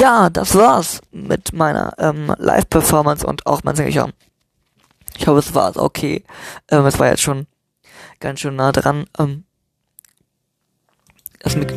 ja, 0.04 0.28
das 0.28 0.54
war's 0.54 1.00
mit 1.12 1.54
meiner 1.54 1.94
ähm, 1.96 2.34
Live-Performance 2.36 3.26
und 3.26 3.46
auch 3.46 3.64
mein 3.64 3.74
Singer. 3.74 4.10
Ich 5.16 5.26
hoffe, 5.26 5.38
es 5.38 5.54
war 5.54 5.74
okay. 5.78 6.24
Ähm, 6.70 6.84
es 6.84 6.98
war 6.98 7.08
jetzt 7.08 7.22
schon 7.22 7.46
ganz 8.20 8.40
schön 8.40 8.54
nah 8.54 8.70
dran. 8.70 9.06
Ähm, 9.18 9.44
das 11.38 11.56
Mik 11.56 11.72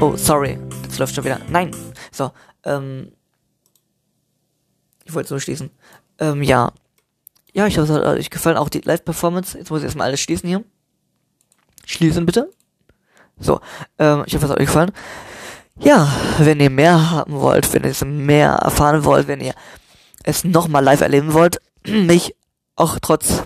oh, 0.00 0.16
sorry, 0.16 0.58
das 0.86 0.98
läuft 0.98 1.14
schon 1.14 1.24
wieder. 1.24 1.38
Nein. 1.50 1.70
So, 2.12 2.32
ähm, 2.64 3.12
ich 5.04 5.12
wollte 5.12 5.28
so 5.28 5.38
schließen. 5.38 5.70
Ähm, 6.18 6.42
ja. 6.42 6.72
Ja, 7.52 7.66
ich 7.66 7.76
hoffe, 7.76 7.92
es 7.92 7.98
hat 7.98 8.06
euch 8.06 8.30
gefallen. 8.30 8.56
Auch 8.56 8.70
die 8.70 8.80
Live-Performance. 8.80 9.58
Jetzt 9.58 9.70
muss 9.70 9.80
ich 9.80 9.84
erstmal 9.84 10.06
alles 10.06 10.20
schließen 10.20 10.48
hier. 10.48 10.64
Schließen 11.84 12.24
bitte. 12.24 12.50
So, 13.38 13.60
ähm, 13.98 14.24
ich 14.24 14.34
hoffe, 14.34 14.46
es 14.46 14.50
hat 14.50 14.60
euch 14.60 14.66
gefallen. 14.66 14.92
Ja, 15.78 16.10
wenn 16.38 16.60
ihr 16.60 16.70
mehr 16.70 17.10
haben 17.10 17.40
wollt, 17.40 17.72
wenn 17.74 17.84
ihr 17.84 17.90
es 17.90 18.04
mehr 18.04 18.52
erfahren 18.52 19.04
wollt, 19.04 19.28
wenn 19.28 19.40
ihr 19.40 19.54
es 20.24 20.44
nochmal 20.44 20.82
live 20.82 21.02
erleben 21.02 21.32
wollt, 21.34 21.58
mich 21.86 22.34
auch 22.76 22.98
trotz 23.00 23.42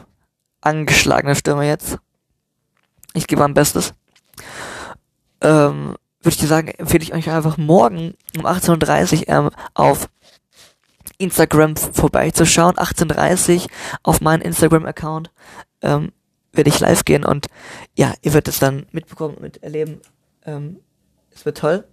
angeschlagener 0.61 1.35
Stimme 1.35 1.67
jetzt, 1.67 1.99
ich 3.15 3.27
gebe 3.27 3.43
mein 3.43 3.55
Bestes, 3.55 3.95
ähm, 5.41 5.97
würde 6.23 6.35
ich 6.35 6.39
dir 6.39 6.47
sagen, 6.47 6.69
empfehle 6.69 7.03
ich 7.03 7.15
euch 7.15 7.31
einfach 7.31 7.57
morgen 7.57 8.15
um 8.37 8.47
18.30 8.47 9.21
Uhr 9.21 9.29
ähm, 9.29 9.51
auf 9.75 10.09
Instagram 11.19 11.77
vorbeizuschauen. 11.77 12.77
18.30 12.77 13.63
Uhr 13.63 13.69
auf 14.03 14.21
meinen 14.21 14.43
Instagram-Account 14.43 15.31
ähm, 15.83 16.13
werde 16.53 16.69
ich 16.69 16.81
live 16.81 17.05
gehen 17.05 17.25
und 17.25 17.47
ja, 17.97 18.15
ihr 18.23 18.35
werdet 18.35 18.49
es 18.49 18.59
dann 18.59 18.87
mitbekommen, 18.93 19.39
miterleben. 19.41 20.01
Ähm, 20.45 20.81
es 21.31 21.45
wird 21.45 21.59
toll, 21.59 21.85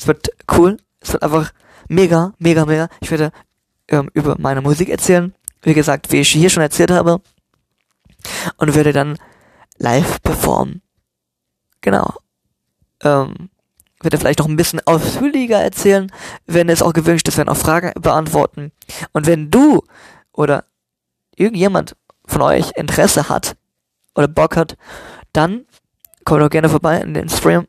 es 0.00 0.06
wird 0.06 0.30
cool, 0.56 0.78
es 1.00 1.12
wird 1.12 1.22
einfach 1.22 1.52
mega, 1.88 2.32
mega, 2.38 2.64
mega. 2.64 2.88
Ich 3.00 3.10
werde 3.10 3.32
ähm, 3.88 4.10
über 4.14 4.36
meine 4.38 4.62
Musik 4.62 4.88
erzählen, 4.88 5.34
wie 5.60 5.74
gesagt, 5.74 6.10
wie 6.10 6.20
ich 6.20 6.30
hier 6.30 6.48
schon 6.48 6.62
erzählt 6.62 6.90
habe 6.90 7.20
und 8.56 8.74
werde 8.74 8.94
dann 8.94 9.18
live 9.76 10.22
performen. 10.22 10.80
Genau. 11.82 12.14
Ähm, 13.02 13.50
werde 14.00 14.16
vielleicht 14.16 14.38
noch 14.38 14.48
ein 14.48 14.56
bisschen 14.56 14.80
ausführlicher 14.86 15.60
erzählen, 15.62 16.10
wenn 16.46 16.70
es 16.70 16.80
auch 16.80 16.94
gewünscht 16.94 17.28
ist, 17.28 17.36
werden 17.36 17.50
auch 17.50 17.56
Fragen 17.56 17.92
beantworten. 18.00 18.72
Und 19.12 19.26
wenn 19.26 19.50
du 19.50 19.82
oder 20.32 20.64
irgendjemand 21.36 21.94
von 22.24 22.40
euch 22.40 22.70
Interesse 22.74 23.28
hat 23.28 23.54
oder 24.14 24.28
Bock 24.28 24.56
hat, 24.56 24.78
dann 25.34 25.66
kommt 26.24 26.40
doch 26.40 26.48
gerne 26.48 26.70
vorbei 26.70 27.02
in 27.02 27.12
den 27.12 27.28
Stream 27.28 27.66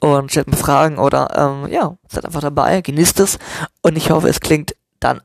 und 0.00 0.30
stellt 0.30 0.48
mir 0.48 0.56
Fragen 0.56 0.98
oder 0.98 1.28
ähm, 1.36 1.72
ja, 1.72 1.96
seid 2.08 2.24
einfach 2.24 2.40
dabei, 2.40 2.80
genießt 2.80 3.20
es 3.20 3.38
und 3.82 3.96
ich 3.96 4.10
hoffe, 4.10 4.28
es 4.28 4.40
klingt 4.40 4.76
dann 5.00 5.20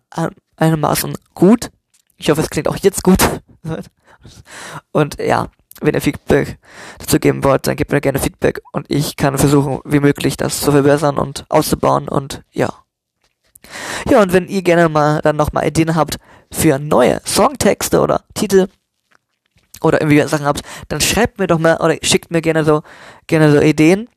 einigermaßen 0.55 1.17
gut. 1.33 1.71
Ich 2.17 2.29
hoffe, 2.29 2.41
es 2.41 2.49
klingt 2.49 2.67
auch 2.67 2.77
jetzt 2.77 3.03
gut. 3.03 3.19
und 4.91 5.19
ja, 5.19 5.47
wenn 5.81 5.95
ihr 5.95 6.01
Feedback 6.01 6.59
dazu 6.99 7.19
geben 7.19 7.43
wollt, 7.43 7.67
dann 7.67 7.75
gebt 7.75 7.91
mir 7.91 8.01
gerne 8.01 8.19
Feedback 8.19 8.61
und 8.71 8.85
ich 8.89 9.15
kann 9.15 9.37
versuchen, 9.37 9.79
wie 9.85 9.99
möglich 9.99 10.37
das 10.37 10.61
zu 10.61 10.71
verbessern 10.71 11.17
und 11.17 11.45
auszubauen 11.49 12.07
und 12.07 12.43
ja. 12.51 12.69
Ja, 14.09 14.21
und 14.21 14.33
wenn 14.33 14.47
ihr 14.47 14.61
gerne 14.61 14.89
mal 14.89 15.21
dann 15.21 15.35
nochmal 15.35 15.67
Ideen 15.67 15.95
habt 15.95 16.17
für 16.51 16.79
neue 16.79 17.21
Songtexte 17.25 18.01
oder 18.01 18.23
Titel 18.33 18.67
oder 19.81 20.01
irgendwie 20.01 20.21
Sachen 20.27 20.45
habt, 20.45 20.61
dann 20.87 21.01
schreibt 21.01 21.39
mir 21.39 21.47
doch 21.47 21.59
mal 21.59 21.77
oder 21.77 21.97
schickt 22.01 22.31
mir 22.31 22.41
gerne 22.41 22.63
so, 22.63 22.83
gerne 23.27 23.51
so 23.51 23.59
Ideen 23.59 24.09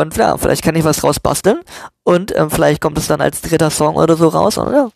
und 0.00 0.16
ja, 0.16 0.36
vielleicht 0.36 0.62
kann 0.62 0.74
ich 0.74 0.84
was 0.84 1.04
rausbasteln 1.04 1.60
und 2.02 2.36
ähm, 2.36 2.50
vielleicht 2.50 2.80
kommt 2.80 2.98
es 2.98 3.06
dann 3.06 3.20
als 3.20 3.40
dritter 3.42 3.70
Song 3.70 3.96
oder 3.96 4.16
so 4.16 4.28
raus 4.28 4.58
und 4.58 4.72
ja, 4.72 4.90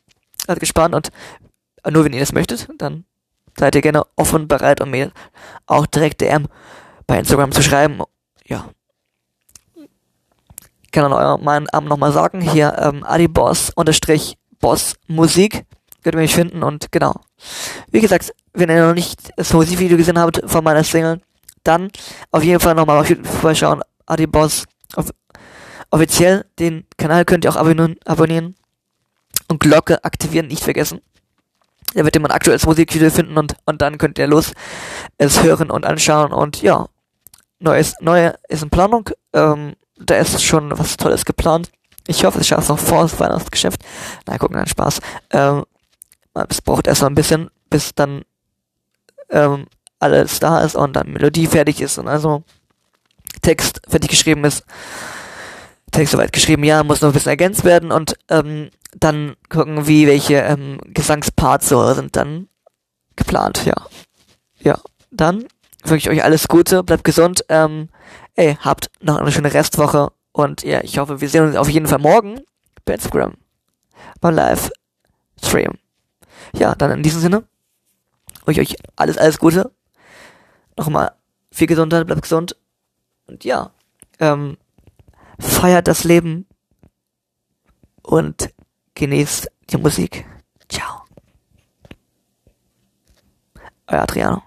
seid 0.46 0.60
gespannt 0.60 0.94
und 0.94 1.10
nur 1.90 2.04
wenn 2.04 2.12
ihr 2.12 2.20
das 2.20 2.32
möchtet, 2.32 2.68
dann 2.78 3.04
seid 3.58 3.74
ihr 3.74 3.82
gerne 3.82 4.02
offen 4.16 4.48
bereit, 4.48 4.80
um 4.80 4.90
mir 4.90 5.12
auch 5.66 5.86
direkt 5.86 6.20
DM 6.20 6.46
bei 7.06 7.18
Instagram 7.18 7.52
zu 7.52 7.62
schreiben. 7.62 8.00
Ja. 8.46 8.70
Ich 10.82 10.90
kann 10.90 11.04
dann 11.04 11.12
euer, 11.12 11.38
meinen 11.38 11.66
Namen 11.72 11.88
nochmal 11.88 12.12
sagen. 12.12 12.40
Hier, 12.40 12.76
ähm, 12.78 13.04
Adiboss 13.04 13.70
unterstrich 13.70 14.38
Boss 14.60 14.94
Musik. 15.06 15.64
Könnt 16.02 16.14
ihr 16.16 16.20
mich 16.20 16.34
finden 16.34 16.62
und 16.62 16.92
genau. 16.92 17.14
Wie 17.90 18.00
gesagt, 18.00 18.32
wenn 18.52 18.70
ihr 18.70 18.86
noch 18.86 18.94
nicht 18.94 19.32
das 19.36 19.52
Musikvideo 19.52 19.96
gesehen 19.96 20.18
habt 20.18 20.40
von 20.46 20.62
meiner 20.62 20.84
Single, 20.84 21.20
dann 21.64 21.90
auf 22.30 22.44
jeden 22.44 22.60
Fall 22.60 22.74
nochmal 22.74 23.00
auf 23.00 23.08
YouTube 23.08 23.26
vorbeischauen. 23.26 23.82
Adiboss. 24.06 24.64
Off 24.96 25.10
offiziell, 25.90 26.44
den 26.58 26.86
Kanal 26.96 27.24
könnt 27.24 27.44
ihr 27.44 27.50
auch 27.50 27.56
abonnieren 27.56 28.56
und 29.48 29.60
Glocke 29.60 30.02
aktivieren, 30.02 30.48
nicht 30.48 30.64
vergessen. 30.64 31.00
Da 31.94 32.04
wird 32.04 32.16
ihr 32.16 32.20
mein 32.20 32.32
aktuelles 32.32 32.66
Musikvideo 32.66 33.10
finden 33.10 33.38
und, 33.38 33.54
und 33.66 33.80
dann 33.80 33.98
könnt 33.98 34.18
ihr 34.18 34.26
los 34.26 34.52
es 35.18 35.42
hören 35.42 35.70
und 35.70 35.86
anschauen 35.86 36.32
und 36.32 36.62
ja, 36.62 36.88
neues, 37.60 37.94
neue 38.00 38.34
ist 38.48 38.62
in 38.62 38.70
Planung. 38.70 39.10
Ähm, 39.32 39.74
da 39.96 40.16
ist 40.16 40.42
schon 40.42 40.76
was 40.76 40.96
Tolles 40.96 41.24
geplant. 41.24 41.70
Ich 42.06 42.24
hoffe, 42.24 42.40
es 42.40 42.48
schafft 42.48 42.68
noch 42.68 42.78
vor 42.78 43.02
das 43.02 43.18
Weihnachtsgeschäft. 43.18 43.82
Na, 44.26 44.36
gucken, 44.38 44.56
dann 44.56 44.66
Spaß. 44.66 45.00
Ähm, 45.30 45.64
es 46.48 46.60
braucht 46.60 46.86
erstmal 46.86 47.10
ein 47.10 47.14
bisschen, 47.14 47.50
bis 47.70 47.94
dann 47.94 48.22
ähm, 49.30 49.66
alles 50.00 50.40
da 50.40 50.60
ist 50.60 50.74
und 50.74 50.94
dann 50.94 51.12
Melodie 51.12 51.46
fertig 51.46 51.80
ist 51.80 51.98
und 51.98 52.08
also 52.08 52.42
Text 53.42 53.80
fertig 53.88 54.10
geschrieben 54.10 54.44
ist. 54.44 54.64
Text 55.90 56.12
soweit 56.12 56.32
geschrieben, 56.32 56.64
ja, 56.64 56.82
muss 56.82 57.00
noch 57.00 57.10
ein 57.10 57.12
bisschen 57.12 57.30
ergänzt 57.30 57.64
werden 57.64 57.92
und 57.92 58.16
ähm, 58.28 58.70
dann 58.98 59.36
gucken, 59.48 59.86
wie 59.86 60.06
welche 60.06 60.34
ähm, 60.34 60.80
Gesangsparts 60.86 61.68
so 61.68 61.94
sind 61.94 62.16
dann 62.16 62.48
geplant, 63.16 63.64
ja. 63.64 63.74
Ja, 64.58 64.78
dann 65.10 65.44
wünsche 65.84 66.10
ich 66.10 66.10
euch 66.10 66.24
alles 66.24 66.48
Gute, 66.48 66.82
bleibt 66.82 67.04
gesund, 67.04 67.44
ähm, 67.48 67.90
ey, 68.34 68.56
habt 68.60 68.90
noch 69.00 69.18
eine 69.18 69.30
schöne 69.30 69.54
Restwoche 69.54 70.10
und 70.32 70.64
ja, 70.64 70.82
ich 70.82 70.98
hoffe, 70.98 71.20
wir 71.20 71.28
sehen 71.28 71.46
uns 71.46 71.56
auf 71.56 71.68
jeden 71.68 71.86
Fall 71.86 71.98
morgen 71.98 72.40
bei 72.84 72.94
Instagram 72.94 73.34
beim 74.20 74.34
Live-Stream. 74.34 75.72
Ja, 76.54 76.74
dann 76.74 76.90
in 76.90 77.02
diesem 77.02 77.20
Sinne, 77.20 77.44
wünsche 78.44 78.62
ich 78.62 78.70
euch 78.70 78.76
alles, 78.96 79.18
alles 79.18 79.38
Gute. 79.38 79.70
Nochmal 80.76 81.12
viel 81.50 81.66
Gesundheit, 81.66 82.06
bleibt 82.06 82.22
gesund 82.22 82.56
und 83.26 83.44
ja, 83.44 83.70
ähm, 84.20 84.56
feiert 85.38 85.88
das 85.88 86.04
Leben 86.04 86.46
und 88.02 88.52
genießt 88.94 89.50
die 89.70 89.76
Musik. 89.76 90.26
Ciao. 90.68 91.02
Euer 93.86 94.02
Adriano. 94.02 94.42